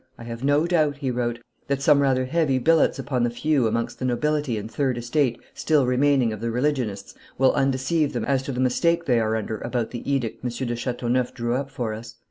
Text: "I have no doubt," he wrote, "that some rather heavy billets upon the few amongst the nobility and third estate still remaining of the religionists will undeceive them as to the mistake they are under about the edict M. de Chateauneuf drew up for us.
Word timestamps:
"I 0.17 0.23
have 0.23 0.43
no 0.43 0.65
doubt," 0.65 0.97
he 0.97 1.11
wrote, 1.11 1.37
"that 1.67 1.83
some 1.83 1.99
rather 1.99 2.25
heavy 2.25 2.57
billets 2.57 2.97
upon 2.97 3.21
the 3.23 3.29
few 3.29 3.67
amongst 3.67 3.99
the 3.99 4.05
nobility 4.05 4.57
and 4.57 4.71
third 4.71 4.97
estate 4.97 5.39
still 5.53 5.85
remaining 5.85 6.33
of 6.33 6.41
the 6.41 6.49
religionists 6.49 7.13
will 7.37 7.53
undeceive 7.53 8.13
them 8.13 8.25
as 8.25 8.41
to 8.41 8.51
the 8.51 8.59
mistake 8.59 9.05
they 9.05 9.19
are 9.19 9.35
under 9.35 9.59
about 9.59 9.91
the 9.91 10.01
edict 10.11 10.43
M. 10.43 10.49
de 10.67 10.75
Chateauneuf 10.75 11.35
drew 11.35 11.53
up 11.53 11.69
for 11.69 11.93
us. 11.93 12.15